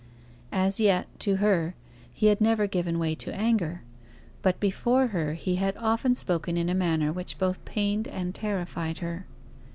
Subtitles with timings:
[0.55, 1.75] As yet, to her,
[2.11, 3.83] he had never given way to anger;
[4.41, 8.97] but before her he had often spoken in a manner which both pained and terrified
[8.97, 9.27] her.